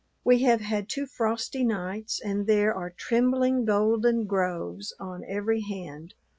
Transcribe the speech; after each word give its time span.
We 0.23 0.39
have 0.41 0.61
had 0.61 0.89
two 0.89 1.05
frosty 1.05 1.63
nights 1.63 2.19
and 2.19 2.47
there 2.47 2.73
are 2.73 2.89
trembling 2.89 3.65
golden 3.65 4.25
groves 4.25 4.95
on 4.99 5.23
every 5.27 5.61
hand. 5.61 6.15